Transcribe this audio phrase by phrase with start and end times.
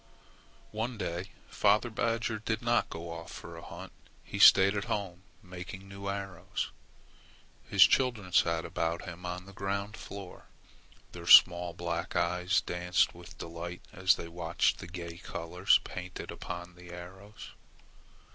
[0.71, 3.91] One day father badger did not go off for a hunt.
[4.23, 6.71] He stayed at home, making new arrows.
[7.69, 10.47] His children sat about him on the ground floor.
[11.11, 16.73] Their small black eyes danced with delight as they watched the gay colors painted upon
[16.73, 17.51] the arrows.